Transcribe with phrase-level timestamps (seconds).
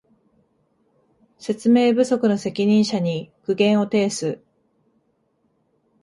[1.37, 4.41] 説明不足の責任者に苦言を呈す